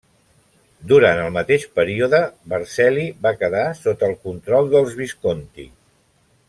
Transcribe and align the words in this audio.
Durant 0.91 1.19
el 1.25 1.35
mateix 1.35 1.67
període 1.79 2.21
Vercelli 2.55 3.05
va 3.27 3.35
quedar 3.43 3.69
sota 3.83 4.09
el 4.11 4.19
control 4.27 4.73
dels 4.75 5.01
Visconti. 5.03 5.73